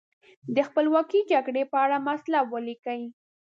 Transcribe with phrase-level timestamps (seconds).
[0.55, 3.01] د خپلواکۍ جګړې په اړه مطلب ولیکئ.